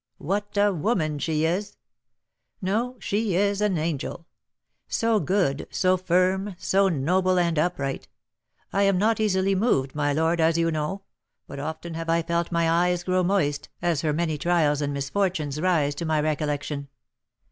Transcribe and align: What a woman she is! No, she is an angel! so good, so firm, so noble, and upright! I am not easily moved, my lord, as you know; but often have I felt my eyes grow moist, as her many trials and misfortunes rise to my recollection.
What 0.17 0.57
a 0.57 0.73
woman 0.73 1.19
she 1.19 1.45
is! 1.45 1.77
No, 2.59 2.95
she 2.97 3.35
is 3.35 3.61
an 3.61 3.77
angel! 3.77 4.25
so 4.87 5.19
good, 5.19 5.67
so 5.69 5.95
firm, 5.95 6.55
so 6.57 6.89
noble, 6.89 7.37
and 7.37 7.59
upright! 7.59 8.07
I 8.73 8.81
am 8.81 8.97
not 8.97 9.19
easily 9.19 9.53
moved, 9.53 9.93
my 9.93 10.11
lord, 10.11 10.41
as 10.41 10.57
you 10.57 10.71
know; 10.71 11.03
but 11.45 11.59
often 11.59 11.93
have 11.93 12.09
I 12.09 12.23
felt 12.23 12.51
my 12.51 12.67
eyes 12.67 13.03
grow 13.03 13.21
moist, 13.21 13.69
as 13.79 14.01
her 14.01 14.11
many 14.11 14.39
trials 14.39 14.81
and 14.81 14.91
misfortunes 14.91 15.61
rise 15.61 15.93
to 15.93 16.05
my 16.05 16.19
recollection. 16.19 16.87